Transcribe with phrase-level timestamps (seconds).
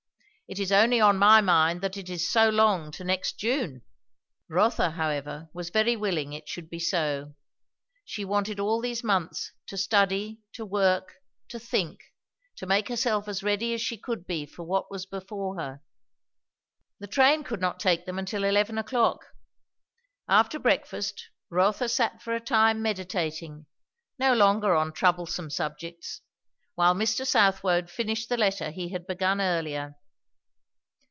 [0.47, 3.83] It is only on my mind that it is so long to next June!"
[4.49, 7.35] Rotha however was very willing it should be so.
[8.03, 11.13] She wanted all these months, to study, to work,
[11.47, 12.01] to think,
[12.57, 15.79] to make herself as ready as she could be for what was before her.
[16.99, 19.27] The train could not take them until eleven o'clock.
[20.27, 23.67] After breakfast Rotha sat for a time meditating,
[24.19, 26.19] no longer on troublesome subjects,
[26.75, 27.25] while Mr.
[27.25, 29.95] Southwode finished the letter he had begun earlier.